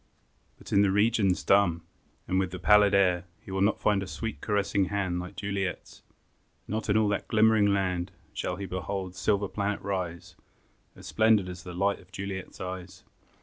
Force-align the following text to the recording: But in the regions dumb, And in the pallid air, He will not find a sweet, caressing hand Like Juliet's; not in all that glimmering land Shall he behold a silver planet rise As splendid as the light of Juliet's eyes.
But 0.57 0.73
in 0.73 0.81
the 0.81 0.89
regions 0.89 1.43
dumb, 1.43 1.83
And 2.27 2.41
in 2.41 2.49
the 2.49 2.57
pallid 2.57 2.95
air, 2.95 3.25
He 3.39 3.51
will 3.51 3.61
not 3.61 3.79
find 3.79 4.01
a 4.01 4.07
sweet, 4.07 4.41
caressing 4.41 4.85
hand 4.85 5.19
Like 5.19 5.35
Juliet's; 5.35 6.01
not 6.67 6.89
in 6.89 6.97
all 6.97 7.07
that 7.09 7.27
glimmering 7.27 7.67
land 7.67 8.11
Shall 8.33 8.55
he 8.55 8.65
behold 8.65 9.11
a 9.11 9.15
silver 9.15 9.47
planet 9.47 9.79
rise 9.83 10.35
As 10.95 11.05
splendid 11.05 11.47
as 11.47 11.61
the 11.61 11.75
light 11.75 11.99
of 11.99 12.11
Juliet's 12.11 12.59
eyes. 12.59 13.03